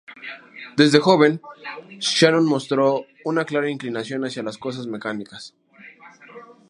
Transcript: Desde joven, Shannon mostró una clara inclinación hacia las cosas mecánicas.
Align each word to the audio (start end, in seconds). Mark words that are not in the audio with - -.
Desde 0.77 0.97
joven, 0.97 1.41
Shannon 1.99 2.47
mostró 2.47 3.05
una 3.23 3.45
clara 3.45 3.69
inclinación 3.69 4.25
hacia 4.25 4.41
las 4.41 4.57
cosas 4.57 4.87
mecánicas. 4.87 5.53